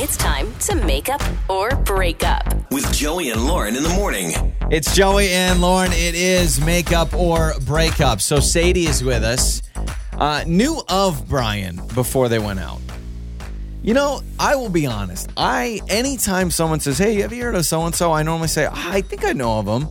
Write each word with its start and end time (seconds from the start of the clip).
It's 0.00 0.16
time 0.16 0.54
to 0.60 0.74
make 0.76 1.08
up 1.08 1.20
or 1.50 1.70
break 1.76 2.22
up. 2.24 2.44
With 2.70 2.90
Joey 2.92 3.30
and 3.30 3.44
Lauren 3.46 3.74
in 3.76 3.82
the 3.82 3.88
morning. 3.90 4.32
It's 4.70 4.94
Joey 4.94 5.28
and 5.30 5.60
Lauren. 5.60 5.92
It 5.92 6.14
is 6.14 6.60
make 6.60 6.92
up 6.92 7.12
or 7.14 7.54
break 7.62 8.00
up. 8.00 8.20
So 8.20 8.38
Sadie 8.38 8.86
is 8.86 9.02
with 9.02 9.24
us. 9.24 9.62
Uh, 10.12 10.44
knew 10.46 10.80
of 10.88 11.28
Brian 11.28 11.80
before 11.94 12.28
they 12.28 12.38
went 12.38 12.60
out. 12.60 12.80
You 13.82 13.94
know, 13.94 14.22
I 14.38 14.54
will 14.56 14.68
be 14.68 14.86
honest. 14.86 15.30
I 15.36 15.80
anytime 15.88 16.50
someone 16.50 16.80
says, 16.80 16.98
"Hey, 16.98 17.16
have 17.20 17.32
you 17.32 17.42
heard 17.42 17.54
of 17.54 17.64
so 17.66 17.82
and 17.84 17.94
so?" 17.94 18.12
I 18.12 18.22
normally 18.22 18.48
say, 18.48 18.68
"I 18.70 19.00
think 19.00 19.24
I 19.24 19.32
know 19.32 19.58
of 19.58 19.66
them." 19.66 19.88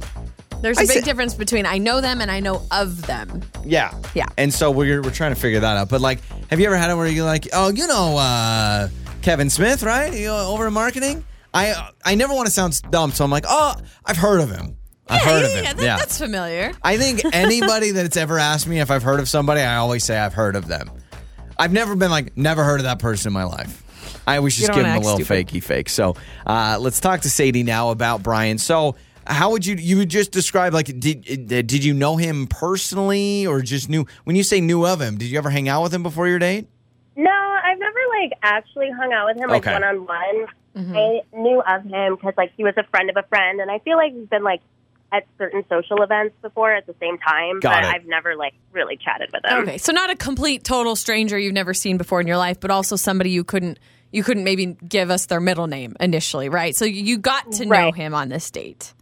There's 0.62 0.78
a 0.78 0.82
I 0.82 0.86
big 0.86 0.98
said- 0.98 1.04
difference 1.06 1.34
between 1.34 1.66
I 1.66 1.78
know 1.78 2.02
them 2.02 2.20
and 2.22 2.30
I 2.32 2.40
know 2.40 2.62
of 2.72 3.06
them. 3.08 3.42
Yeah, 3.66 3.92
Yeah. 4.14 4.26
And 4.38 4.54
so 4.54 4.72
we're 4.72 5.02
we're 5.02 5.12
trying 5.12 5.34
to 5.34 5.40
figure 5.40 5.60
that 5.62 5.78
out. 5.78 5.90
But 5.90 6.02
like, 6.02 6.20
have 6.50 6.60
you 6.60 6.66
ever 6.68 6.78
had 6.78 6.92
it 6.92 6.96
where 6.96 7.08
you're 7.08 7.26
like, 7.26 7.48
"Oh, 7.54 7.70
you 7.70 7.88
know, 7.88 8.18
uh, 8.18 8.90
Kevin 9.22 9.50
Smith, 9.50 9.84
right? 9.84 10.14
You 10.14 10.28
know, 10.28 10.52
over 10.52 10.68
in 10.68 10.74
marketing." 10.74 11.26
I 11.54 11.92
I 12.06 12.16
never 12.16 12.34
want 12.34 12.48
to 12.48 12.52
sound 12.52 12.80
dumb, 12.92 13.12
so 13.12 13.24
I'm 13.26 13.32
like, 13.32 13.46
"Oh, 13.48 13.74
I've 14.06 14.18
heard 14.18 14.42
of 14.42 14.50
him. 14.52 14.78
I've 15.08 15.22
heard 15.22 15.46
of 15.46 15.52
him." 15.52 15.64
yeah, 15.64 15.74
that- 15.74 16.00
that's 16.00 16.18
familiar. 16.18 16.74
I 16.84 16.98
think 16.98 17.22
anybody 17.34 17.92
that's 17.92 18.18
ever 18.18 18.38
asked 18.38 18.68
me 18.68 18.80
if 18.80 18.92
I've 18.92 19.04
heard 19.04 19.20
of 19.20 19.28
somebody, 19.30 19.62
I 19.62 19.78
always 19.78 20.04
say 20.04 20.18
I've 20.18 20.34
heard 20.34 20.56
of 20.56 20.68
them. 20.68 20.92
I've 21.58 21.72
never 21.74 21.96
been 21.96 22.12
like, 22.12 22.38
never 22.38 22.64
heard 22.64 22.80
of 22.80 22.84
that 22.84 23.00
person 23.00 23.30
in 23.30 23.34
my 23.34 23.46
life. 23.46 23.84
I 24.28 24.38
always 24.38 24.56
just 24.56 24.68
give 24.72 24.84
them 24.84 24.98
a 24.98 25.00
little 25.00 25.16
stupid. 25.26 25.48
fakey 25.48 25.64
fake. 25.64 25.90
So 25.90 26.16
uh, 26.46 26.78
let's 26.80 27.00
talk 27.00 27.22
to 27.22 27.30
Sadie 27.30 27.64
now 27.64 27.90
about 27.92 28.22
Brian. 28.22 28.58
So 28.58 28.96
how 29.26 29.52
would 29.52 29.66
you 29.66 29.76
you 29.76 29.98
would 29.98 30.10
just 30.10 30.32
describe 30.32 30.74
like 30.74 30.86
did 31.00 31.48
did 31.48 31.84
you 31.84 31.94
know 31.94 32.18
him 32.18 32.46
personally 32.46 33.48
or 33.48 33.62
just 33.62 33.90
knew 33.90 34.06
when 34.26 34.36
you 34.36 34.44
say 34.44 34.60
knew 34.62 34.86
of 34.86 35.02
him? 35.02 35.18
Did 35.18 35.30
you 35.30 35.38
ever 35.38 35.50
hang 35.50 35.68
out 35.70 35.82
with 35.84 35.94
him 35.94 36.04
before 36.04 36.28
your 36.28 36.40
date? 36.40 36.68
No, 38.18 38.24
I've 38.24 38.30
never 38.30 38.32
like 38.32 38.40
actually 38.44 38.90
hung 38.92 39.14
out 39.14 39.28
with 39.28 39.38
him 39.38 39.50
like 39.50 39.64
Okay. 39.64 39.74
one 39.74 39.84
on 39.84 40.06
one. 40.06 40.48
I 40.96 41.22
knew 41.34 41.62
of 41.62 41.84
him 41.86 42.16
because 42.16 42.34
like 42.38 42.52
he 42.56 42.64
was 42.64 42.74
a 42.78 42.84
friend 42.92 43.10
of 43.10 43.18
a 43.18 43.24
friend, 43.28 43.60
and 43.62 43.72
I 43.72 43.80
feel 43.80 43.98
like 43.98 44.14
he's 44.14 44.28
been 44.28 44.44
like 44.44 44.62
at 45.12 45.26
certain 45.38 45.64
social 45.70 46.04
events 46.04 46.36
before 46.42 46.72
at 46.74 46.86
the 46.86 46.94
same 47.00 47.18
time. 47.18 47.60
Got 47.62 47.82
but 47.82 47.84
it. 47.86 47.96
I've 47.96 48.06
never 48.06 48.36
like 48.36 48.54
really 48.74 48.98
chatted 48.98 49.30
with 49.34 49.44
him. 49.46 49.64
Okay, 49.64 49.78
so 49.78 49.92
not 49.92 50.10
a 50.10 50.16
complete 50.16 50.64
total 50.64 50.96
stranger 50.96 51.38
you've 51.40 51.54
never 51.54 51.74
seen 51.74 51.98
before 51.98 52.20
in 52.22 52.28
your 52.28 52.38
life, 52.38 52.60
but 52.60 52.70
also 52.72 52.96
somebody 52.96 53.30
you 53.32 53.44
couldn't 53.44 53.80
you 54.12 54.24
couldn't 54.24 54.44
maybe 54.44 54.78
give 54.88 55.10
us 55.10 55.26
their 55.26 55.40
middle 55.40 55.68
name 55.68 55.96
initially, 56.00 56.48
right? 56.50 56.76
So 56.76 56.86
you 56.86 57.18
got 57.18 57.52
to 57.54 57.66
know 57.66 57.72
Right. 57.72 57.96
him 57.96 58.14
on 58.14 58.30
this 58.30 58.50
date. 58.52 58.94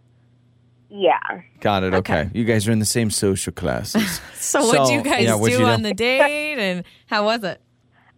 Yeah. 0.90 1.20
Got 1.60 1.84
it. 1.84 1.94
Okay. 1.94 2.20
Okay. 2.22 2.30
You 2.34 2.46
guys 2.46 2.68
are 2.68 2.72
in 2.72 2.80
the 2.80 2.86
same 2.86 3.10
social 3.10 3.52
classes. 3.54 4.22
So, 4.46 4.64
what'd 4.64 4.90
you 4.94 5.02
guys 5.02 5.24
yeah, 5.24 5.34
what'd 5.36 5.58
do 5.58 5.66
on 5.66 5.82
the 5.82 5.94
date 5.96 6.60
and 6.60 6.84
how 7.08 7.26
was 7.26 7.44
it? 7.44 7.60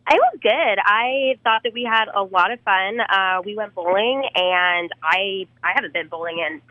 It 0.10 0.16
was 0.16 0.40
good. 0.42 0.52
I 0.86 1.38
thought 1.44 1.64
that 1.64 1.74
we 1.74 1.84
had 1.84 2.06
a 2.14 2.24
lot 2.24 2.52
of 2.52 2.62
fun. 2.62 3.00
Uh, 3.02 3.42
we 3.44 3.56
went 3.56 3.76
bowling, 3.76 4.24
and 4.36 4.90
I 5.04 5.48
I 5.64 5.74
haven't 5.76 5.94
been 5.94 6.08
bowling 6.08 6.40
in 6.40 6.62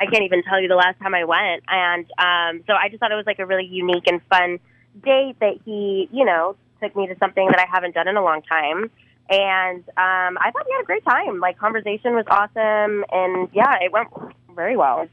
I 0.00 0.06
can't 0.06 0.24
even 0.24 0.42
tell 0.42 0.60
you 0.60 0.68
the 0.68 0.76
last 0.76 0.98
time 1.00 1.14
I 1.14 1.24
went. 1.24 1.62
And 1.68 2.04
um, 2.18 2.64
so 2.66 2.74
I 2.74 2.88
just 2.88 3.00
thought 3.00 3.12
it 3.12 3.16
was 3.16 3.26
like 3.26 3.38
a 3.38 3.46
really 3.46 3.64
unique 3.64 4.04
and 4.06 4.20
fun 4.28 4.58
date 5.02 5.36
that 5.40 5.58
he, 5.64 6.08
you 6.12 6.24
know, 6.24 6.56
took 6.82 6.94
me 6.94 7.06
to 7.06 7.16
something 7.18 7.46
that 7.48 7.58
I 7.58 7.66
haven't 7.70 7.94
done 7.94 8.08
in 8.08 8.16
a 8.16 8.22
long 8.22 8.42
time. 8.42 8.90
And 9.28 9.80
um, 9.96 10.38
I 10.38 10.50
thought 10.52 10.66
we 10.66 10.72
had 10.72 10.82
a 10.82 10.86
great 10.86 11.04
time. 11.04 11.40
Like 11.40 11.58
conversation 11.58 12.14
was 12.14 12.26
awesome, 12.28 13.04
and 13.10 13.48
yeah, 13.52 13.76
it 13.80 13.90
went 13.90 14.08
very 14.54 14.76
well. 14.76 15.08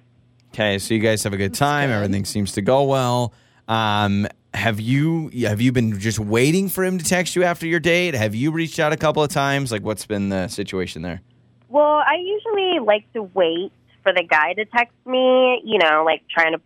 Okay, 0.53 0.77
so 0.77 0.93
you 0.93 0.99
guys 0.99 1.23
have 1.23 1.33
a 1.33 1.37
good 1.37 1.55
time. 1.55 1.89
Everything 1.89 2.25
seems 2.25 2.51
to 2.51 2.61
go 2.61 2.83
well. 2.83 3.33
Um, 3.67 4.27
have 4.53 4.79
you 4.79 5.29
have 5.47 5.61
you 5.61 5.71
been 5.71 5.99
just 5.99 6.19
waiting 6.19 6.69
for 6.69 6.83
him 6.83 6.97
to 6.97 7.05
text 7.05 7.35
you 7.35 7.43
after 7.43 7.65
your 7.65 7.79
date? 7.79 8.13
Have 8.13 8.35
you 8.35 8.51
reached 8.51 8.79
out 8.79 8.93
a 8.93 8.97
couple 8.97 9.23
of 9.23 9.29
times? 9.29 9.71
Like, 9.71 9.83
what's 9.83 10.05
been 10.05 10.29
the 10.29 10.47
situation 10.47 11.01
there? 11.01 11.21
Well, 11.69 11.83
I 12.05 12.15
usually 12.23 12.79
like 12.79 13.11
to 13.13 13.23
wait 13.23 13.71
for 14.03 14.13
the 14.13 14.23
guy 14.23 14.53
to 14.53 14.65
text 14.65 14.93
me, 15.05 15.61
you 15.65 15.79
know, 15.79 16.03
like 16.05 16.21
trying 16.29 16.53
to 16.53 16.61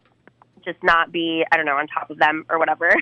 just 0.66 0.84
not 0.84 1.12
be, 1.12 1.46
I 1.52 1.56
don't 1.56 1.66
know, 1.66 1.78
on 1.78 1.88
top 1.88 2.10
of 2.10 2.18
them 2.18 2.46
or 2.50 2.60
whatever. 2.60 2.92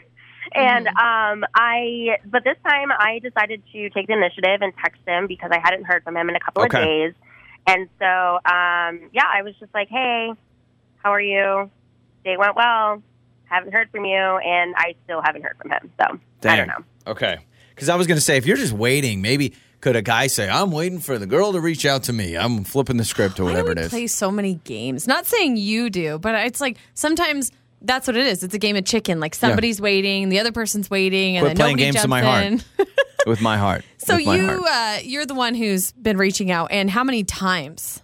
And 0.54 0.88
um 0.88 1.44
I 1.56 2.18
but 2.24 2.44
this 2.44 2.56
time 2.64 2.90
I 2.92 3.18
decided 3.18 3.64
to 3.72 3.90
take 3.90 4.06
the 4.06 4.14
initiative 4.14 4.62
and 4.62 4.72
text 4.80 5.02
him 5.08 5.26
because 5.26 5.50
I 5.52 5.58
hadn't 5.58 5.86
heard 5.86 6.04
from 6.04 6.16
him 6.16 6.30
in 6.30 6.36
a 6.36 6.40
couple 6.40 6.62
Okay. 6.66 6.78
of 6.84 6.88
days. 6.88 7.14
And 7.66 7.90
so 7.98 8.06
um 8.06 9.10
yeah, 9.12 9.26
I 9.26 9.42
was 9.42 9.56
just 9.60 9.74
like, 9.74 9.90
"Hey, 9.90 10.32
how 10.98 11.10
are 11.14 11.20
you? 11.20 11.72
Day 12.24 12.38
went 12.38 12.56
well. 12.56 13.02
Haven't 13.46 13.74
heard 13.74 13.90
from 13.92 14.06
you." 14.06 14.16
And 14.16 14.74
I 14.78 14.96
still 15.06 15.22
haven't 15.22 15.44
heard 15.44 15.58
from 15.62 15.72
him. 15.72 15.92
So, 16.00 16.50
I 16.50 16.56
don't 16.56 16.68
know. 16.68 16.84
Okay, 17.08 17.38
because 17.70 17.90
I 17.90 17.96
was 17.96 18.08
going 18.08 18.18
to 18.18 18.22
say 18.22 18.38
if 18.38 18.46
you're 18.46 18.58
just 18.58 18.74
waiting, 18.74 19.22
maybe 19.22 19.54
could 19.82 19.96
a 19.96 20.02
guy 20.02 20.28
say, 20.28 20.50
"I'm 20.50 20.72
waiting 20.72 21.00
for 21.00 21.18
the 21.20 21.28
girl 21.28 21.54
to 21.54 21.60
reach 21.62 21.86
out 21.86 22.04
to 22.04 22.14
me. 22.14 22.36
I'm 22.36 22.64
flipping 22.64 22.98
the 22.98 23.06
script 23.06 23.40
or 23.40 23.44
Why 23.44 23.50
do 23.52 23.54
whatever 23.58 23.68
we 23.76 23.82
it 23.82 23.86
is." 23.86 23.90
play 23.90 24.08
so 24.08 24.32
many 24.32 24.56
games? 24.64 25.08
Not 25.08 25.26
saying 25.26 25.58
you 25.58 25.90
do, 25.90 26.18
but 26.20 26.34
it's 26.46 26.60
like 26.62 26.78
sometimes 26.96 27.52
that's 27.82 28.08
what 28.08 28.16
it 28.18 28.26
is. 28.26 28.42
It's 28.44 28.54
a 28.56 28.58
game 28.60 28.76
of 28.76 28.86
chicken. 28.86 29.20
Like 29.20 29.36
somebody's 29.36 29.80
waiting, 29.80 30.30
the 30.30 30.40
other 30.40 30.52
person's 30.52 30.90
waiting, 30.90 31.38
and 31.38 31.44
Quit 31.46 31.58
then 31.58 31.64
playing 31.64 31.76
nobody 31.78 31.84
games 31.86 31.96
to 31.98 32.02
jumps 32.02 32.10
my 32.10 32.22
heart. 32.22 32.44
in. 32.46 32.62
With 33.28 33.42
my 33.42 33.58
heart. 33.58 33.84
so 33.98 34.16
With 34.18 34.26
my 34.28 34.36
you, 34.36 34.46
heart. 34.48 34.62
uh, 34.68 35.00
you're 35.04 35.26
the 35.26 35.34
one 35.34 35.56
who's 35.56 35.92
been 35.94 36.18
reaching 36.18 36.52
out, 36.52 36.72
and 36.72 36.90
how 36.92 37.04
many 37.04 37.24
times? 37.24 38.02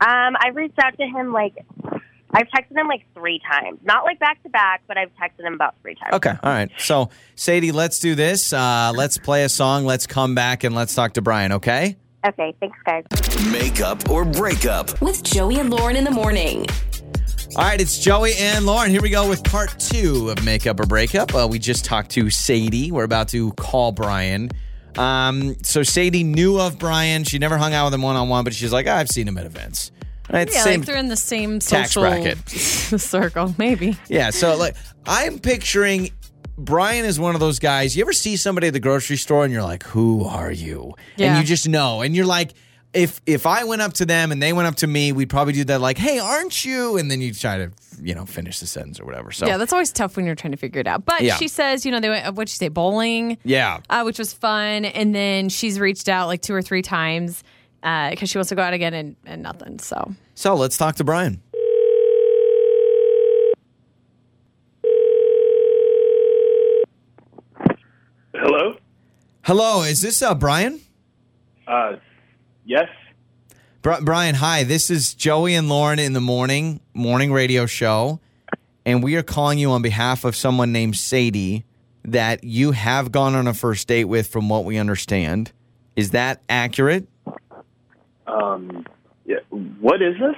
Um, 0.00 0.34
I've 0.40 0.56
reached 0.56 0.78
out 0.82 0.96
to 0.98 1.06
him 1.06 1.32
like 1.32 1.54
I've 2.34 2.48
texted 2.48 2.76
him 2.78 2.88
like 2.88 3.04
three 3.14 3.40
times. 3.50 3.78
Not 3.84 4.04
like 4.04 4.18
back 4.18 4.42
to 4.42 4.48
back, 4.48 4.82
but 4.88 4.96
I've 4.96 5.10
texted 5.20 5.44
him 5.44 5.52
about 5.54 5.74
three 5.82 5.94
times. 5.94 6.14
Okay, 6.14 6.30
all 6.30 6.50
right. 6.50 6.70
So, 6.78 7.10
Sadie, 7.34 7.72
let's 7.72 7.98
do 7.98 8.14
this. 8.14 8.52
Uh, 8.52 8.92
let's 8.94 9.18
play 9.18 9.44
a 9.44 9.48
song. 9.48 9.84
Let's 9.84 10.06
come 10.06 10.34
back 10.34 10.64
and 10.64 10.74
let's 10.74 10.94
talk 10.94 11.12
to 11.14 11.22
Brian. 11.22 11.52
Okay. 11.52 11.96
Okay, 12.26 12.54
thanks 12.60 12.78
guys. 12.86 13.04
Makeup 13.50 14.08
or 14.08 14.24
breakup. 14.24 15.00
With 15.02 15.22
Joey 15.22 15.58
and 15.58 15.70
Lauren 15.70 15.96
in 15.96 16.04
the 16.04 16.10
morning. 16.10 16.66
All 17.54 17.64
right, 17.64 17.78
it's 17.78 17.98
Joey 17.98 18.32
and 18.38 18.64
Lauren. 18.64 18.90
Here 18.90 19.02
we 19.02 19.10
go 19.10 19.28
with 19.28 19.44
part 19.44 19.78
two 19.78 20.30
of 20.30 20.42
Makeup 20.42 20.80
or 20.80 20.86
Breakup. 20.86 21.34
Uh, 21.34 21.46
we 21.50 21.58
just 21.58 21.84
talked 21.84 22.10
to 22.12 22.30
Sadie. 22.30 22.90
We're 22.90 23.04
about 23.04 23.28
to 23.28 23.52
call 23.52 23.92
Brian. 23.92 24.50
Um, 24.96 25.56
so 25.62 25.82
Sadie 25.82 26.24
knew 26.24 26.58
of 26.58 26.78
Brian. 26.78 27.24
She 27.24 27.38
never 27.38 27.58
hung 27.58 27.74
out 27.74 27.86
with 27.86 27.94
him 27.94 28.00
one 28.02 28.16
on 28.16 28.30
one, 28.30 28.44
but 28.44 28.54
she's 28.54 28.72
like, 28.72 28.86
"Ah, 28.88 28.96
I've 28.96 29.08
seen 29.10 29.28
him 29.28 29.36
at 29.36 29.44
events. 29.44 29.90
Right? 30.30 30.48
Yeah, 30.52 30.62
Same- 30.62 30.80
like 30.80 30.86
they're 30.86 30.96
in 30.96 31.08
the 31.08 31.16
same 31.16 31.58
tax 31.58 31.92
social 31.92 32.02
bracket. 32.02 32.48
circle, 32.48 33.54
maybe. 33.58 33.96
yeah. 34.08 34.30
So 34.30 34.56
like, 34.56 34.76
I'm 35.06 35.38
picturing 35.38 36.10
Brian 36.58 37.04
is 37.04 37.18
one 37.18 37.34
of 37.34 37.40
those 37.40 37.58
guys. 37.58 37.96
You 37.96 38.02
ever 38.04 38.12
see 38.12 38.36
somebody 38.36 38.66
at 38.68 38.72
the 38.72 38.80
grocery 38.80 39.16
store 39.16 39.44
and 39.44 39.52
you're 39.52 39.62
like, 39.62 39.82
"Who 39.84 40.24
are 40.24 40.52
you?" 40.52 40.94
And 41.18 41.38
you 41.38 41.44
just 41.44 41.68
know, 41.68 42.02
and 42.02 42.14
you're 42.14 42.26
like. 42.26 42.52
If 42.94 43.22
if 43.24 43.46
I 43.46 43.64
went 43.64 43.80
up 43.80 43.94
to 43.94 44.04
them 44.04 44.32
and 44.32 44.42
they 44.42 44.52
went 44.52 44.68
up 44.68 44.74
to 44.74 44.86
me, 44.86 45.12
we'd 45.12 45.30
probably 45.30 45.54
do 45.54 45.64
that 45.64 45.80
like, 45.80 45.96
"Hey, 45.96 46.18
aren't 46.18 46.62
you?" 46.62 46.98
And 46.98 47.10
then 47.10 47.22
you 47.22 47.32
try 47.32 47.56
to, 47.56 47.70
you 48.02 48.14
know, 48.14 48.26
finish 48.26 48.58
the 48.60 48.66
sentence 48.66 49.00
or 49.00 49.06
whatever. 49.06 49.32
So 49.32 49.46
Yeah, 49.46 49.56
that's 49.56 49.72
always 49.72 49.90
tough 49.92 50.14
when 50.14 50.26
you're 50.26 50.34
trying 50.34 50.50
to 50.50 50.58
figure 50.58 50.78
it 50.82 50.86
out. 50.86 51.06
But 51.06 51.22
Yeah. 51.22 51.36
she 51.36 51.48
says, 51.48 51.86
you 51.86 51.90
know, 51.90 52.00
they 52.00 52.10
went. 52.10 52.34
What'd 52.34 52.50
she 52.50 52.56
say? 52.56 52.68
Bowling. 52.68 53.38
yeah. 53.44 53.78
uh, 53.88 54.02
which 54.02 54.18
was 54.18 54.34
fun. 54.34 54.84
And 54.84 55.14
then 55.14 55.48
she's 55.48 55.80
reached 55.80 56.10
out 56.10 56.26
like 56.26 56.42
two 56.42 56.52
or 56.52 56.60
three 56.60 56.82
times 56.82 57.42
because 57.82 58.30
she 58.30 58.38
wants 58.38 58.48
to 58.48 58.54
go 58.54 58.62
out 58.62 58.72
again 58.72 58.94
and, 58.94 59.16
and 59.26 59.42
nothing. 59.42 59.78
So 59.78 60.14
So 60.34 60.54
let's 60.54 60.76
talk 60.76 60.96
to 60.96 61.04
Brian. 61.04 61.42
Hello? 68.34 68.76
Hello, 69.42 69.82
is 69.82 70.00
this 70.00 70.22
uh, 70.22 70.34
Brian? 70.34 70.80
Uh, 71.66 71.96
yes? 72.64 72.88
Bri- 73.82 74.00
Brian, 74.02 74.36
hi. 74.36 74.64
This 74.64 74.90
is 74.90 75.14
Joey 75.14 75.54
and 75.54 75.68
Lauren 75.68 75.98
in 75.98 76.12
the 76.12 76.20
morning 76.20 76.80
morning 76.94 77.32
radio 77.32 77.66
show, 77.66 78.20
and 78.86 79.02
we 79.02 79.16
are 79.16 79.22
calling 79.22 79.58
you 79.58 79.70
on 79.70 79.82
behalf 79.82 80.24
of 80.24 80.36
someone 80.36 80.72
named 80.72 80.96
Sadie 80.96 81.64
that 82.04 82.42
you 82.44 82.72
have 82.72 83.12
gone 83.12 83.34
on 83.34 83.46
a 83.46 83.54
first 83.54 83.86
date 83.88 84.04
with, 84.04 84.26
from 84.28 84.48
what 84.48 84.64
we 84.64 84.78
understand. 84.78 85.52
Is 85.94 86.10
that 86.10 86.42
accurate? 86.48 87.06
Um, 88.26 88.86
yeah, 89.24 89.36
what 89.50 90.00
is 90.02 90.14
this? 90.18 90.36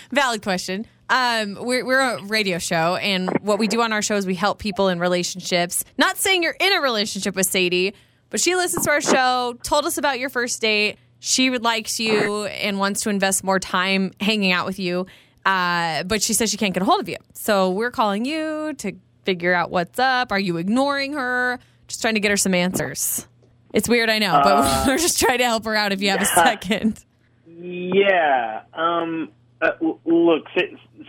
valid 0.12 0.42
question. 0.42 0.86
Um, 1.08 1.58
we're, 1.60 1.84
we're 1.84 2.00
a 2.00 2.22
radio 2.24 2.58
show, 2.58 2.96
and 2.96 3.30
what 3.40 3.58
we 3.58 3.68
do 3.68 3.82
on 3.82 3.92
our 3.92 4.02
show 4.02 4.16
is 4.16 4.26
we 4.26 4.34
help 4.34 4.58
people 4.58 4.88
in 4.88 4.98
relationships. 4.98 5.84
Not 5.98 6.16
saying 6.16 6.42
you're 6.42 6.56
in 6.58 6.72
a 6.72 6.80
relationship 6.80 7.36
with 7.36 7.46
Sadie, 7.46 7.94
but 8.30 8.40
she 8.40 8.56
listens 8.56 8.86
to 8.86 8.90
our 8.90 9.00
show, 9.00 9.54
told 9.62 9.84
us 9.84 9.98
about 9.98 10.18
your 10.18 10.30
first 10.30 10.60
date. 10.60 10.98
She 11.20 11.50
would 11.50 11.62
likes 11.62 12.00
you 12.00 12.46
and 12.46 12.78
wants 12.78 13.02
to 13.02 13.10
invest 13.10 13.44
more 13.44 13.60
time 13.60 14.12
hanging 14.20 14.52
out 14.52 14.66
with 14.66 14.78
you. 14.78 15.06
Uh, 15.44 16.02
but 16.04 16.22
she 16.22 16.34
says 16.34 16.50
she 16.50 16.56
can't 16.56 16.72
get 16.72 16.82
a 16.82 16.86
hold 16.86 17.00
of 17.00 17.08
you. 17.08 17.16
So 17.34 17.70
we're 17.70 17.90
calling 17.90 18.24
you 18.24 18.74
to 18.78 18.92
figure 19.24 19.54
out 19.54 19.70
what's 19.70 19.98
up. 19.98 20.32
Are 20.32 20.40
you 20.40 20.56
ignoring 20.56 21.12
her? 21.12 21.58
Just 21.88 22.00
trying 22.00 22.14
to 22.14 22.20
get 22.20 22.30
her 22.30 22.36
some 22.36 22.54
answers. 22.54 23.26
It's 23.72 23.88
weird, 23.88 24.10
I 24.10 24.18
know, 24.18 24.40
but 24.42 24.86
we're 24.86 24.98
just 24.98 25.18
trying 25.18 25.38
to 25.38 25.44
help 25.44 25.64
her 25.64 25.74
out 25.74 25.92
if 25.92 26.02
you 26.02 26.10
have 26.10 26.22
a 26.22 26.26
second. 26.26 27.04
Yeah, 27.46 28.62
um, 28.74 29.30
uh, 29.60 29.70
look, 30.04 30.46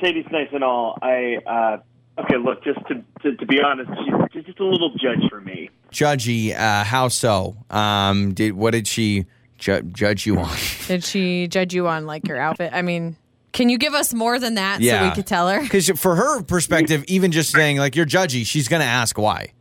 Sadie's 0.02 0.26
nice 0.32 0.50
and 0.54 0.64
all. 0.64 0.98
I, 1.02 1.38
uh, 1.46 2.22
okay, 2.22 2.38
look, 2.38 2.64
just 2.64 2.80
to, 2.88 3.04
to, 3.24 3.36
to 3.36 3.46
be 3.46 3.60
honest, 3.62 3.90
she's 3.90 4.14
she's 4.34 4.46
just 4.46 4.60
a 4.60 4.66
little 4.66 4.92
judge 4.92 5.28
for 5.30 5.42
me. 5.42 5.70
judgy. 5.92 6.56
Uh, 6.58 6.84
how 6.84 7.08
so? 7.08 7.56
Um, 7.70 8.34
did 8.34 8.54
what 8.54 8.72
did 8.72 8.88
she 8.88 9.26
ju- 9.58 9.82
judge 9.82 10.26
you 10.26 10.38
on? 10.40 10.56
Did 10.88 11.04
she 11.04 11.48
judge 11.48 11.74
you 11.74 11.88
on 11.88 12.06
like 12.06 12.28
your 12.28 12.40
outfit? 12.40 12.72
I 12.74 12.82
mean, 12.82 13.16
can 13.52 13.70
you 13.70 13.78
give 13.78 13.94
us 13.94 14.14
more 14.14 14.38
than 14.38 14.56
that 14.56 14.82
so 14.84 15.04
we 15.04 15.12
could 15.16 15.26
tell 15.26 15.50
her? 15.50 15.62
Because 15.62 15.90
for 15.90 16.16
her 16.16 16.44
perspective, 16.44 17.04
even 17.08 17.32
just 17.32 17.52
saying 17.52 17.78
like 17.78 17.96
you're 17.96 18.06
judgy, 18.06 18.46
she's 18.46 18.68
gonna 18.68 18.84
ask 18.84 19.18
why. 19.18 19.54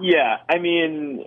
Yeah, 0.00 0.38
I 0.48 0.58
mean, 0.58 1.24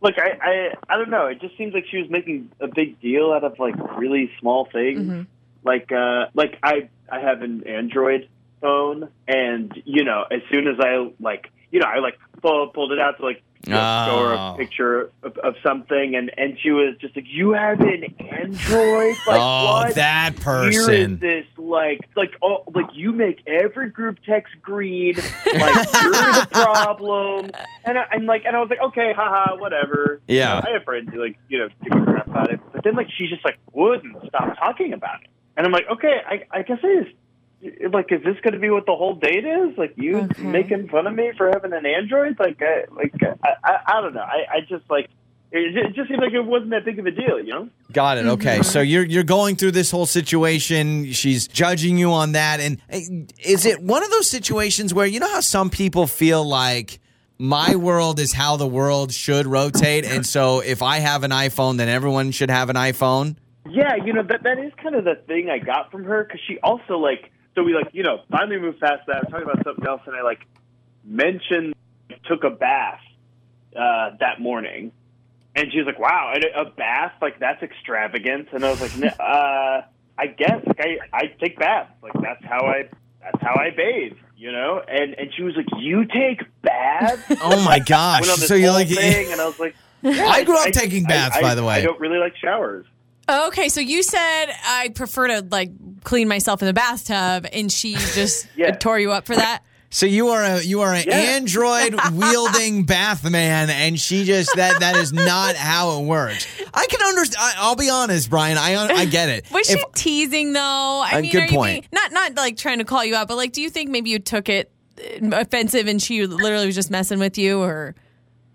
look, 0.00 0.14
I, 0.18 0.38
I, 0.40 0.74
I 0.88 0.96
don't 0.96 1.10
know. 1.10 1.26
It 1.26 1.40
just 1.40 1.56
seems 1.56 1.74
like 1.74 1.86
she 1.90 1.98
was 1.98 2.10
making 2.10 2.50
a 2.60 2.68
big 2.68 3.00
deal 3.00 3.32
out 3.32 3.44
of 3.44 3.58
like 3.58 3.74
really 3.98 4.30
small 4.40 4.66
things. 4.72 5.26
Like, 5.64 5.90
uh, 5.92 6.26
like 6.34 6.58
I, 6.62 6.88
I 7.10 7.20
have 7.20 7.42
an 7.42 7.66
Android 7.66 8.28
phone, 8.60 9.08
and 9.26 9.72
you 9.84 10.04
know, 10.04 10.24
as 10.30 10.40
soon 10.50 10.68
as 10.68 10.76
I 10.80 11.10
like, 11.20 11.50
you 11.70 11.80
know, 11.80 11.86
I 11.86 11.98
like 11.98 12.18
pull, 12.40 12.68
pulled 12.68 12.92
it 12.92 12.98
out 13.00 13.18
to 13.18 13.24
like 13.24 13.42
you 13.68 13.74
know, 13.74 14.06
show 14.08 14.18
her 14.18 14.32
Oh. 14.32 14.34
a 14.34 14.36
ah. 14.36 14.56
picture 14.56 15.10
of, 15.22 15.36
of 15.38 15.54
something, 15.62 16.14
and 16.16 16.30
and 16.38 16.58
she 16.60 16.70
was 16.70 16.96
just 17.00 17.14
like, 17.16 17.26
"You 17.28 17.52
have 17.52 17.80
an 17.80 18.04
Android? 18.18 19.16
Like 19.26 19.40
oh, 19.40 19.64
what? 19.84 19.94
that 19.96 20.38
Here 20.38 20.68
is 20.70 20.86
person. 20.86 21.18
this 21.18 21.44
like 21.56 22.00
like 22.16 22.32
oh 22.42 22.64
like 22.74 22.86
you 22.94 23.12
make 23.12 23.40
every 23.46 23.90
group 23.90 24.18
text 24.26 24.54
green 24.62 25.14
like 25.46 25.92
you're 26.02 26.12
the 26.12 26.48
problem 26.50 27.50
and 27.84 27.98
I, 27.98 28.04
and 28.12 28.26
like 28.26 28.44
and 28.46 28.56
I 28.56 28.60
was 28.60 28.70
like 28.70 28.80
okay 28.80 29.12
haha 29.14 29.56
whatever 29.56 30.20
You 30.28 30.36
Yeah. 30.38 30.60
know, 30.60 30.62
I 30.66 30.70
have 30.74 30.84
friends 30.84 31.10
who 31.12 31.20
like 31.22 31.36
you 31.48 31.58
know 31.58 31.68
give 31.82 32.00
a 32.00 32.04
crap 32.04 32.26
about 32.28 32.50
it 32.52 32.60
but 32.72 32.84
then 32.84 32.94
like 32.94 33.08
she 33.16 33.26
just 33.28 33.44
like 33.44 33.58
wouldn't 33.72 34.16
stop 34.28 34.56
talking 34.58 34.92
about 34.94 35.22
it 35.22 35.28
and 35.56 35.66
I'm 35.66 35.72
like 35.72 35.86
okay 35.90 36.20
I 36.26 36.42
I 36.50 36.62
guess 36.62 36.78
I 36.82 37.02
just 37.04 37.16
like 37.92 38.10
is 38.12 38.22
this 38.24 38.36
going 38.42 38.54
to 38.54 38.60
be 38.60 38.70
what 38.70 38.86
the 38.86 38.94
whole 38.96 39.14
date 39.14 39.44
is 39.44 39.76
like 39.78 39.94
you 39.96 40.18
Okay. 40.18 40.42
making 40.42 40.88
fun 40.88 41.06
of 41.06 41.14
me 41.14 41.32
for 41.36 41.50
having 41.52 41.72
an 41.72 41.84
Android 41.86 42.36
like 42.38 42.60
I, 42.62 42.84
like 42.92 43.14
I, 43.22 43.48
I 43.64 43.78
I 43.98 44.00
don't 44.00 44.14
know 44.14 44.20
I 44.20 44.56
I 44.56 44.60
just 44.68 44.88
like 44.90 45.08
it 45.50 45.72
just, 45.72 45.86
it 45.90 45.94
just 45.94 46.08
seemed 46.08 46.20
like 46.20 46.32
it 46.34 46.42
wasn't 46.44 46.70
that 46.72 46.84
big 46.84 46.98
of 46.98 47.06
a 47.06 47.10
deal 47.10 47.38
you 47.40 47.52
know. 47.54 47.68
Got 47.92 48.18
it. 48.18 48.26
Okay, 48.26 48.62
so 48.62 48.80
you're 48.80 49.04
you're 49.04 49.22
going 49.22 49.56
through 49.56 49.70
this 49.72 49.90
whole 49.90 50.04
situation. 50.04 51.10
She's 51.12 51.48
judging 51.48 51.96
you 51.96 52.12
on 52.12 52.32
that, 52.32 52.60
and 52.60 52.78
uh, 52.92 52.98
is 53.42 53.64
it 53.64 53.80
one 53.80 54.04
of 54.04 54.10
those 54.10 54.28
situations 54.28 54.92
where 54.92 55.06
you 55.06 55.20
know 55.20 55.28
how 55.28 55.40
some 55.40 55.70
people 55.70 56.06
feel 56.06 56.44
like 56.46 57.00
my 57.38 57.76
world 57.76 58.20
is 58.20 58.34
how 58.34 58.56
the 58.58 58.66
world 58.66 59.10
should 59.12 59.46
rotate, 59.46 60.04
and 60.04 60.26
so 60.26 60.60
if 60.60 60.82
I 60.82 60.98
have 60.98 61.24
an 61.24 61.30
iPhone, 61.30 61.78
then 61.78 61.88
everyone 61.88 62.30
should 62.30 62.50
have 62.50 62.68
an 62.68 62.76
iPhone. 62.76 63.36
Yeah, 63.70 63.96
you 64.04 64.12
know 64.12 64.22
that 64.24 64.42
that 64.42 64.58
is 64.58 64.72
kind 64.82 64.94
of 64.96 65.04
the 65.04 65.14
thing 65.26 65.48
I 65.48 65.58
got 65.58 65.90
from 65.90 66.04
her 66.04 66.24
because 66.24 66.40
she 66.46 66.58
also 66.62 66.98
like 66.98 67.30
so 67.58 67.64
we 67.64 67.74
like 67.74 67.88
you 67.92 68.04
know 68.04 68.20
finally 68.30 68.58
moved 68.58 68.78
past 68.80 69.02
that. 69.08 69.16
I 69.16 69.18
was 69.20 69.28
talking 69.30 69.50
about 69.50 69.64
something 69.64 69.86
else 69.86 70.02
and 70.06 70.14
I 70.14 70.22
like 70.22 70.46
mentioned 71.04 71.74
took 72.26 72.44
a 72.44 72.50
bath 72.50 73.00
uh, 73.76 74.10
that 74.20 74.40
morning, 74.40 74.92
and 75.56 75.72
she 75.72 75.78
was 75.78 75.86
like, 75.86 75.98
"Wow, 75.98 76.32
a 76.34 76.60
a 76.62 76.70
bath 76.70 77.12
like 77.20 77.38
that's 77.40 77.62
extravagant." 77.62 78.48
And 78.52 78.64
I 78.64 78.70
was 78.70 78.80
like, 78.80 78.96
"N- 78.96 79.14
uh, 79.20 79.82
"I 80.16 80.26
guess 80.28 80.64
like 80.66 80.80
I 80.80 80.98
I 81.12 81.22
take 81.40 81.58
baths 81.58 81.90
like 82.02 82.12
that's 82.14 82.44
how 82.44 82.64
I 82.66 82.88
that's 83.22 83.42
how 83.42 83.54
I 83.54 83.70
bathe." 83.70 84.16
You 84.36 84.52
know, 84.52 84.80
and 84.86 85.14
and 85.14 85.30
she 85.34 85.42
was 85.42 85.56
like, 85.56 85.66
"You 85.78 86.04
take 86.04 86.42
baths?" 86.62 87.22
Oh 87.42 87.62
my 87.64 87.80
gosh! 87.80 88.20
Went 88.20 88.32
on 88.32 88.38
this 88.40 88.48
so 88.48 88.54
you're 88.54 88.70
like, 88.72 88.88
thing, 88.88 89.32
and 89.32 89.40
I 89.40 89.46
was 89.46 89.58
like, 89.58 89.74
yeah, 90.02 90.26
I 90.28 90.44
grew 90.44 90.56
up 90.56 90.70
taking 90.70 91.04
baths, 91.04 91.36
I- 91.36 91.42
by 91.42 91.54
the 91.56 91.64
way. 91.64 91.74
I 91.74 91.82
don't 91.82 91.98
really 91.98 92.18
like 92.18 92.36
showers. 92.36 92.86
Okay, 93.28 93.68
so 93.68 93.80
you 93.80 94.02
said 94.02 94.46
I 94.64 94.90
prefer 94.94 95.28
to 95.28 95.46
like 95.50 95.70
clean 96.04 96.28
myself 96.28 96.62
in 96.62 96.66
the 96.66 96.72
bathtub, 96.72 97.46
and 97.52 97.70
she 97.70 97.94
just 97.94 98.48
Yeah. 98.56 98.70
tore 98.72 98.98
you 98.98 99.12
up 99.12 99.26
for 99.26 99.36
that. 99.36 99.62
So 99.90 100.04
you 100.06 100.28
are 100.28 100.42
a 100.42 100.62
you 100.62 100.82
are 100.82 100.92
an 100.94 101.04
Yeah. 101.06 101.14
Android 101.16 101.94
wielding 102.12 102.84
bath 102.84 103.28
man, 103.30 103.70
and 103.70 103.98
she 103.98 104.24
just 104.24 104.54
that 104.56 104.80
that 104.80 104.96
is 104.96 105.12
not 105.12 105.56
how 105.56 105.98
it 106.00 106.04
works. 106.06 106.46
I 106.74 106.86
can 106.90 107.00
understand. 107.02 107.54
I'll 107.58 107.76
be 107.76 107.88
honest, 107.90 108.28
Brian. 108.30 108.58
I 108.58 108.74
I 108.76 109.04
get 109.06 109.28
it. 109.30 109.50
Was 109.50 109.70
If- 109.70 109.78
she 109.78 109.84
teasing 109.94 110.52
though? 110.52 110.60
I 110.60 111.10
Uh, 111.14 111.20
mean, 111.22 111.30
good 111.32 111.42
are 111.42 111.46
you 111.46 111.50
point. 111.52 111.72
being- 111.72 111.88
not 111.92 112.12
not 112.12 112.34
like 112.36 112.56
trying 112.58 112.78
to 112.78 112.84
call 112.84 113.04
you 113.04 113.14
out, 113.14 113.28
but 113.28 113.36
like, 113.36 113.52
do 113.52 113.62
you 113.62 113.70
think 113.70 113.90
maybe 113.90 114.10
you 114.10 114.18
took 114.18 114.48
it 114.50 114.70
uh, 115.00 115.28
offensive 115.32 115.86
and 115.86 116.02
she 116.02 116.26
literally 116.26 116.66
was 116.66 116.74
just 116.74 116.90
messing 116.90 117.18
with 117.18 117.38
you, 117.38 117.60
or 117.60 117.94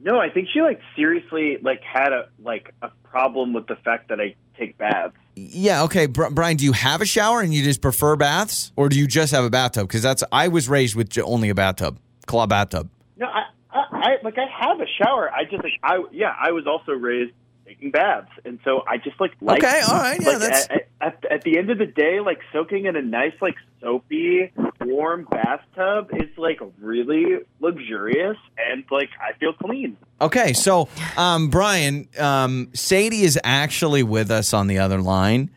No, 0.01 0.19
I 0.19 0.29
think 0.29 0.49
she 0.53 0.61
like 0.61 0.81
seriously 0.95 1.57
like 1.63 1.81
had 1.81 2.13
a 2.13 2.27
like 2.43 2.73
a 2.83 2.91
problem 3.13 3.53
with 3.53 3.67
the 3.67 3.75
fact 3.75 4.09
that 4.09 4.19
I 4.19 4.33
take 4.57 4.75
baths. 4.79 5.13
Yeah, 5.35 5.83
okay, 5.83 6.07
Br- 6.07 6.29
Brian. 6.31 6.57
Do 6.57 6.65
you 6.65 6.71
have 6.73 6.99
a 6.99 7.05
shower 7.05 7.41
and 7.41 7.53
you 7.53 7.63
just 7.63 7.79
prefer 7.79 8.15
baths, 8.15 8.71
or 8.75 8.89
do 8.89 8.97
you 8.97 9.05
just 9.07 9.31
have 9.31 9.43
a 9.43 9.51
bathtub? 9.51 9.87
Because 9.87 10.01
that's 10.01 10.23
I 10.31 10.47
was 10.47 10.67
raised 10.67 10.95
with 10.95 11.15
only 11.19 11.49
a 11.49 11.55
bathtub, 11.55 11.99
claw 12.25 12.47
bathtub. 12.47 12.89
No, 13.17 13.27
I, 13.27 13.43
I, 13.71 13.83
I 13.91 14.09
like 14.23 14.37
I 14.39 14.45
have 14.67 14.79
a 14.79 14.87
shower. 15.01 15.31
I 15.31 15.43
just 15.43 15.63
like 15.63 15.73
I 15.83 16.03
yeah 16.11 16.33
I 16.39 16.51
was 16.51 16.65
also 16.65 16.91
raised 16.93 17.33
taking 17.67 17.91
baths, 17.91 18.31
and 18.45 18.57
so 18.65 18.83
I 18.87 18.97
just 18.97 19.19
like 19.21 19.33
like 19.41 19.63
Okay, 19.63 19.81
all 19.87 19.93
right, 19.95 20.19
yeah, 20.19 20.27
like, 20.29 20.39
that's- 20.39 20.67
at, 20.71 20.82
at, 21.03 21.23
at 21.29 21.41
the 21.43 21.57
end 21.57 21.69
of 21.69 21.77
the 21.77 21.85
day, 21.85 22.19
like 22.19 22.39
soaking 22.51 22.85
in 22.85 22.95
a 22.95 23.01
nice 23.01 23.33
like 23.41 23.55
soapy 23.81 24.51
warm 24.81 25.27
bathtub 25.29 26.09
is 26.13 26.29
like 26.37 26.59
really 26.79 27.39
luxurious 27.59 28.37
and 28.57 28.83
like 28.89 29.09
I 29.19 29.37
feel 29.37 29.53
clean. 29.53 29.97
Okay, 30.21 30.53
so 30.53 30.87
um, 31.17 31.49
Brian, 31.49 32.07
um, 32.17 32.69
Sadie 32.73 33.23
is 33.23 33.37
actually 33.43 34.03
with 34.03 34.31
us 34.31 34.53
on 34.53 34.67
the 34.67 34.79
other 34.79 35.01
line, 35.01 35.51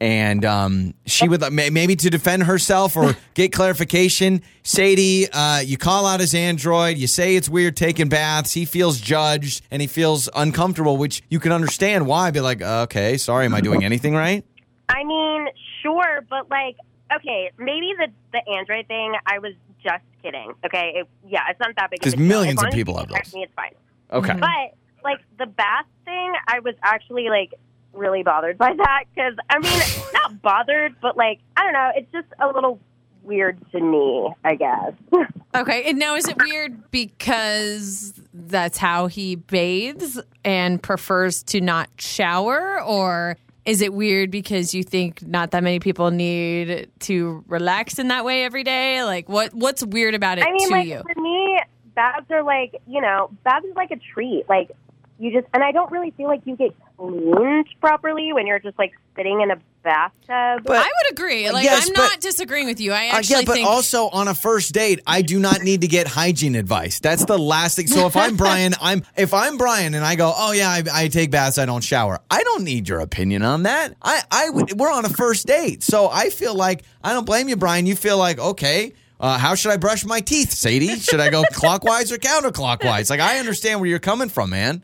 and 0.00 0.44
um, 0.44 0.94
she 1.06 1.28
would 1.28 1.42
maybe 1.52 1.96
to 1.96 2.08
defend 2.08 2.44
herself 2.44 2.96
or 2.96 3.16
get 3.34 3.52
clarification. 3.52 4.42
Sadie, 4.62 5.28
uh, 5.32 5.58
you 5.58 5.76
call 5.76 6.06
out 6.06 6.20
his 6.20 6.34
android, 6.34 6.96
you 6.96 7.08
say 7.08 7.34
it's 7.34 7.48
weird 7.48 7.76
taking 7.76 8.08
baths. 8.08 8.52
He 8.52 8.64
feels 8.64 9.00
judged 9.00 9.62
and 9.72 9.82
he 9.82 9.88
feels 9.88 10.28
uncomfortable, 10.36 10.96
which 10.96 11.22
you 11.28 11.40
can 11.40 11.50
understand 11.50 12.06
why. 12.06 12.30
Be 12.30 12.40
like, 12.40 12.62
okay, 12.62 13.16
sorry, 13.16 13.46
am 13.46 13.54
I 13.54 13.60
doing 13.60 13.84
anything 13.84 14.14
right? 14.14 14.44
I 14.94 15.04
mean, 15.04 15.48
sure, 15.82 16.24
but 16.28 16.50
like, 16.50 16.76
okay, 17.14 17.50
maybe 17.58 17.92
the 17.98 18.08
the 18.32 18.48
Android 18.56 18.86
thing. 18.88 19.14
I 19.26 19.38
was 19.38 19.52
just 19.82 20.04
kidding. 20.22 20.52
Okay, 20.64 20.92
it, 20.96 21.08
yeah, 21.28 21.40
it's 21.50 21.58
not 21.60 21.74
that 21.76 21.90
big. 21.90 22.00
of 22.00 22.02
a 22.02 22.10
'Cause 22.10 22.14
deal. 22.14 22.26
millions 22.26 22.58
As 22.60 22.62
of 22.62 22.62
long 22.64 22.68
as 22.68 22.74
people 22.74 22.94
you 22.94 23.00
have 23.00 23.08
text 23.08 23.32
those. 23.32 23.38
Me, 23.38 23.44
it's 23.44 23.54
fine. 23.54 23.74
Okay. 24.12 24.34
But 24.38 24.76
like 25.04 25.18
the 25.38 25.46
bath 25.46 25.86
thing, 26.04 26.32
I 26.46 26.60
was 26.60 26.74
actually 26.82 27.28
like 27.28 27.54
really 27.92 28.22
bothered 28.22 28.56
by 28.58 28.72
that 28.74 29.04
because 29.14 29.34
I 29.50 29.58
mean, 29.58 30.12
not 30.12 30.40
bothered, 30.42 30.94
but 31.00 31.16
like 31.16 31.40
I 31.56 31.64
don't 31.64 31.72
know, 31.72 31.90
it's 31.96 32.10
just 32.12 32.28
a 32.40 32.46
little 32.48 32.78
weird 33.22 33.58
to 33.72 33.80
me. 33.80 34.28
I 34.44 34.54
guess. 34.54 34.92
okay? 35.54 35.84
And 35.90 35.98
now 35.98 36.14
is 36.16 36.28
it 36.28 36.36
weird 36.40 36.90
because 36.90 38.14
that's 38.34 38.78
how 38.78 39.06
he 39.08 39.36
bathes 39.36 40.20
and 40.44 40.82
prefers 40.82 41.42
to 41.44 41.60
not 41.60 41.88
shower, 41.98 42.80
or 42.82 43.36
is 43.64 43.80
it 43.80 43.92
weird 43.92 44.30
because 44.30 44.74
you 44.74 44.82
think 44.82 45.26
not 45.26 45.52
that 45.52 45.62
many 45.62 45.78
people 45.78 46.10
need 46.10 46.90
to 47.00 47.44
relax 47.46 47.98
in 47.98 48.08
that 48.08 48.24
way 48.24 48.44
every 48.44 48.64
day? 48.64 49.04
Like, 49.04 49.28
what 49.28 49.54
what's 49.54 49.84
weird 49.84 50.14
about 50.14 50.38
it 50.38 50.44
I 50.44 50.52
mean, 50.52 50.68
to 50.68 50.74
like 50.74 50.88
you? 50.88 51.02
for 51.02 51.20
me, 51.20 51.60
baths 51.94 52.30
are 52.30 52.42
like 52.42 52.80
you 52.86 53.00
know, 53.00 53.30
baths 53.44 53.64
is 53.64 53.76
like 53.76 53.90
a 53.90 53.96
treat. 53.96 54.44
Like 54.48 54.70
you 55.18 55.32
just, 55.32 55.46
and 55.54 55.62
I 55.62 55.70
don't 55.72 55.90
really 55.92 56.10
feel 56.12 56.26
like 56.26 56.42
you 56.44 56.56
get 56.56 56.74
cleaned 56.98 57.66
properly 57.80 58.32
when 58.32 58.46
you're 58.46 58.58
just 58.58 58.78
like 58.78 58.92
sitting 59.16 59.40
in 59.40 59.50
a 59.50 59.56
bathtub. 59.82 60.62
But- 60.64 60.76
I 60.76 60.84
would 60.84 61.12
agree. 61.12 61.50
Like, 61.50 61.64
Yes, 61.64 61.86
I'm 61.88 61.92
but- 61.94 62.00
not 62.02 62.20
disagreeing 62.20 62.66
with 62.66 62.80
you. 62.80 62.92
I 62.92 63.08
Uh, 63.08 63.12
actually 63.16 63.36
yeah, 63.36 63.42
but 63.46 63.52
think 63.54 63.68
also 63.68 64.08
on 64.10 64.28
a 64.28 64.34
first 64.34 64.72
date, 64.72 65.00
I 65.06 65.22
do 65.22 65.38
not 65.40 65.62
need 65.62 65.80
to 65.80 65.88
get 65.88 66.06
hygiene 66.06 66.54
advice. 66.54 67.00
That's 67.00 67.24
the 67.24 67.38
last 67.38 67.76
thing. 67.76 67.88
So 67.88 68.06
if 68.06 68.16
I'm 68.16 68.36
Brian, 68.36 68.74
I'm 68.80 69.04
if 69.16 69.34
I'm 69.34 69.56
Brian 69.58 69.94
and 69.94 70.04
I 70.04 70.14
go, 70.14 70.32
oh 70.36 70.52
yeah, 70.52 70.70
I, 70.70 70.82
I 70.92 71.08
take 71.08 71.30
baths, 71.30 71.58
I 71.58 71.66
don't 71.66 71.82
shower. 71.82 72.20
I 72.30 72.42
don't 72.44 72.64
need 72.64 72.88
your 72.88 73.00
opinion 73.00 73.42
on 73.42 73.64
that. 73.64 73.94
I 74.02 74.22
I 74.30 74.50
would. 74.50 74.78
We're 74.78 74.92
on 74.92 75.04
a 75.04 75.08
first 75.10 75.46
date, 75.46 75.82
so 75.82 76.08
I 76.10 76.30
feel 76.30 76.54
like 76.54 76.84
I 77.02 77.12
don't 77.12 77.26
blame 77.26 77.48
you, 77.48 77.56
Brian. 77.56 77.86
You 77.86 77.96
feel 77.96 78.18
like 78.18 78.38
okay. 78.38 78.92
Uh, 79.20 79.38
how 79.38 79.54
should 79.54 79.70
I 79.70 79.76
brush 79.76 80.04
my 80.04 80.18
teeth, 80.20 80.50
Sadie? 80.50 80.98
Should 80.98 81.20
I 81.20 81.30
go 81.30 81.44
clockwise 81.52 82.10
or 82.10 82.16
counterclockwise? 82.18 83.08
Like 83.08 83.20
I 83.20 83.38
understand 83.38 83.78
where 83.80 83.88
you're 83.88 84.00
coming 84.00 84.28
from, 84.28 84.50
man. 84.50 84.82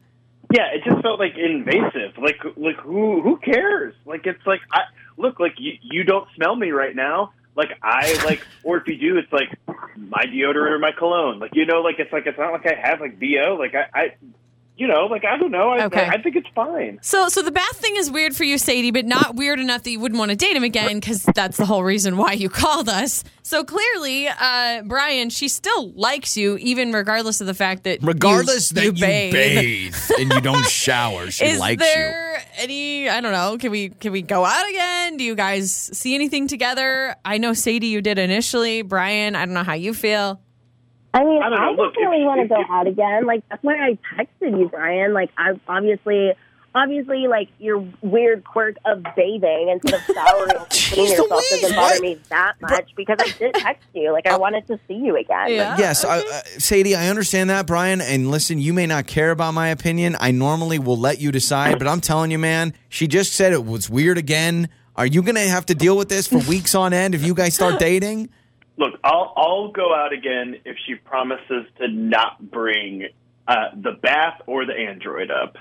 Yeah, 0.52 0.68
it 0.72 0.82
just 0.84 1.02
felt 1.02 1.18
like 1.18 1.36
invasive. 1.36 2.16
Like, 2.16 2.40
like 2.56 2.76
who 2.76 3.20
who 3.20 3.36
cares? 3.36 3.94
Like, 4.06 4.26
it's 4.26 4.46
like, 4.46 4.60
I 4.72 4.82
look, 5.16 5.38
like 5.40 5.54
you 5.58 5.74
you 5.82 6.04
don't 6.04 6.26
smell 6.36 6.56
me 6.56 6.70
right 6.70 6.96
now. 6.96 7.32
Like 7.54 7.70
I 7.82 8.14
like, 8.24 8.40
or 8.62 8.78
if 8.78 8.88
you 8.88 8.96
do, 8.96 9.18
it's 9.18 9.32
like 9.32 9.50
my 9.96 10.24
deodorant 10.24 10.70
or 10.70 10.78
my 10.78 10.92
cologne. 10.92 11.38
Like 11.38 11.54
you 11.54 11.66
know, 11.66 11.82
like 11.82 11.98
it's 11.98 12.12
like 12.12 12.26
it's 12.26 12.38
not 12.38 12.52
like 12.52 12.66
I 12.66 12.74
have 12.80 13.00
like 13.00 13.18
bo. 13.20 13.56
Like 13.58 13.74
I, 13.74 13.88
I 13.94 14.14
you 14.78 14.86
know, 14.86 15.06
like 15.06 15.24
I 15.24 15.36
don't 15.36 15.50
know. 15.50 15.70
I, 15.70 15.84
Okay. 15.86 16.06
I 16.06 16.22
think 16.22 16.36
it's 16.36 16.48
fine. 16.54 16.98
So, 17.02 17.28
so 17.28 17.42
the 17.42 17.50
bath 17.52 17.76
thing 17.76 17.96
is 17.96 18.10
weird 18.10 18.34
for 18.36 18.44
you, 18.44 18.56
Sadie, 18.58 18.90
but 18.92 19.04
not 19.04 19.34
weird 19.36 19.58
enough 19.60 19.82
that 19.82 19.90
you 19.90 20.00
wouldn't 20.00 20.18
want 20.18 20.30
to 20.30 20.36
date 20.36 20.56
him 20.56 20.62
again 20.64 20.94
because 21.00 21.22
that's 21.34 21.56
the 21.56 21.66
whole 21.66 21.82
reason 21.82 22.16
why 22.16 22.32
you 22.32 22.48
called 22.48 22.88
us. 22.88 23.24
So 23.42 23.64
clearly, 23.64 24.28
uh, 24.28 24.82
Brian, 24.84 25.30
she 25.30 25.48
still 25.48 25.90
likes 25.92 26.36
you, 26.36 26.56
even 26.58 26.92
regardless 26.92 27.40
of 27.40 27.46
the 27.46 27.54
fact 27.54 27.84
that 27.84 28.02
you- 28.02 28.08
Regardless 28.08 28.70
that 28.70 28.84
you 28.84 28.92
bathe. 28.92 29.32
bathe 29.32 29.94
and 30.18 30.32
you 30.32 30.40
don't 30.40 30.66
shower, 30.68 31.30
she 31.30 31.44
Is 31.46 31.58
likes 31.58 31.82
you. 31.84 32.12
any? 32.56 33.08
I 33.08 33.20
don't 33.20 33.32
know. 33.32 33.56
Can 33.58 33.70
we 33.70 33.88
can 33.90 34.12
we 34.12 34.22
go 34.22 34.44
out 34.44 34.68
again? 34.68 35.16
Do 35.16 35.24
you 35.24 35.34
guys 35.34 35.72
see 35.72 36.14
anything 36.14 36.46
together? 36.46 37.16
I 37.24 37.38
know 37.38 37.52
Sadie, 37.52 37.88
you 37.88 38.00
did 38.02 38.18
initially. 38.18 38.82
Brian, 38.82 39.34
I 39.34 39.44
don't 39.44 39.54
know 39.54 39.64
how 39.64 39.74
you 39.74 39.94
feel. 39.94 40.40
I 41.14 41.24
mean, 41.24 41.42
I 41.42 41.48
I. 41.48 41.70
Look, 41.70 41.94
definitely 41.94 42.18
if- 42.22 42.26
want 42.26 42.40
to 42.42 42.48
go 42.48 42.58
you- 42.58 42.66
out 42.70 42.86
again. 42.86 43.26
Like 43.26 43.42
that's 43.48 43.62
why 43.62 43.76
I 43.76 43.98
texted 44.16 44.58
you, 44.58 44.68
Brian. 44.68 45.12
Like 45.14 45.30
I 45.38 45.58
obviously, 45.66 46.32
obviously, 46.74 47.26
like 47.26 47.48
your 47.58 47.82
weird 48.02 48.44
quirk 48.44 48.76
of 48.84 49.02
bathing 49.16 49.68
instead 49.70 49.94
of 49.94 50.02
showering 50.14 50.50
and 50.56 50.68
cleaning 50.70 51.10
yourself 51.10 51.30
Louise, 51.30 51.50
doesn't 51.62 51.76
what? 51.76 51.90
bother 51.92 52.02
me 52.02 52.20
that 52.28 52.54
much 52.60 52.90
because 52.94 53.16
I 53.20 53.30
did 53.38 53.54
text 53.54 53.86
you. 53.94 54.12
Like 54.12 54.26
I 54.26 54.36
wanted 54.36 54.66
to 54.66 54.78
see 54.86 54.94
you 54.94 55.16
again. 55.16 55.50
Yeah. 55.52 55.76
Yes, 55.78 56.04
I, 56.04 56.18
uh, 56.20 56.42
Sadie, 56.58 56.94
I 56.94 57.08
understand 57.08 57.48
that, 57.50 57.66
Brian. 57.66 58.00
And 58.00 58.30
listen, 58.30 58.58
you 58.58 58.74
may 58.74 58.86
not 58.86 59.06
care 59.06 59.30
about 59.30 59.54
my 59.54 59.68
opinion. 59.68 60.14
I 60.20 60.30
normally 60.30 60.78
will 60.78 60.98
let 60.98 61.20
you 61.20 61.32
decide, 61.32 61.78
but 61.78 61.88
I'm 61.88 62.00
telling 62.02 62.30
you, 62.30 62.38
man, 62.38 62.74
she 62.90 63.06
just 63.08 63.32
said 63.32 63.52
it 63.52 63.64
was 63.64 63.88
weird 63.88 64.18
again. 64.18 64.68
Are 64.94 65.06
you 65.06 65.22
going 65.22 65.36
to 65.36 65.48
have 65.48 65.64
to 65.66 65.74
deal 65.74 65.96
with 65.96 66.08
this 66.08 66.26
for 66.26 66.38
weeks 66.38 66.74
on 66.74 66.92
end 66.92 67.14
if 67.14 67.24
you 67.24 67.32
guys 67.32 67.54
start 67.54 67.78
dating? 67.78 68.28
Look, 68.78 68.94
I'll 69.04 69.32
I'll 69.36 69.68
go 69.72 69.94
out 69.94 70.12
again 70.12 70.56
if 70.64 70.76
she 70.86 70.94
promises 70.94 71.66
to 71.78 71.88
not 71.88 72.50
bring 72.50 73.08
uh, 73.46 73.54
the 73.74 73.92
bath 74.00 74.40
or 74.46 74.64
the 74.64 74.72
android 74.74 75.30
up. 75.30 75.56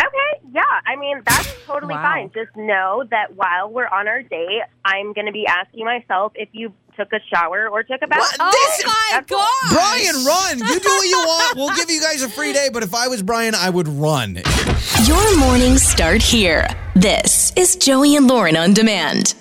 Okay, 0.00 0.40
yeah. 0.54 0.62
I 0.86 0.96
mean, 0.96 1.20
that's 1.26 1.52
totally 1.66 1.94
Wow. 1.94 2.02
fine. 2.02 2.30
Just 2.34 2.56
know 2.56 3.04
that 3.10 3.36
while 3.36 3.70
we're 3.70 3.86
on 3.86 4.08
our 4.08 4.22
date, 4.22 4.62
I'm 4.84 5.12
going 5.12 5.26
to 5.26 5.32
be 5.32 5.46
asking 5.46 5.84
myself 5.84 6.32
if 6.34 6.48
you 6.52 6.72
took 6.96 7.12
a 7.12 7.20
shower 7.32 7.68
or 7.68 7.82
took 7.82 8.00
a 8.02 8.06
bath. 8.06 8.18
What? 8.18 8.36
Oh 8.40 8.50
This- 8.50 8.86
my 8.86 9.22
god, 9.26 9.70
Brian, 9.70 10.24
run. 10.24 10.58
You 10.58 10.80
do 10.80 10.88
what 10.88 11.08
you 11.08 11.18
want. 11.26 11.56
We'll 11.56 11.76
give 11.76 11.90
you 11.90 12.00
guys 12.00 12.22
a 12.22 12.28
free 12.30 12.52
day, 12.52 12.68
but 12.72 12.82
if 12.82 12.94
I 12.94 13.08
was 13.08 13.22
Brian, 13.22 13.54
I 13.54 13.68
would 13.70 13.88
run. 13.88 14.40
Your 15.04 15.38
mornings 15.38 15.82
start 15.82 16.22
here. 16.22 16.66
This 16.96 17.52
is 17.56 17.76
Joey 17.76 18.16
and 18.16 18.26
Lauren 18.26 18.56
on 18.56 18.72
demand. 18.72 19.34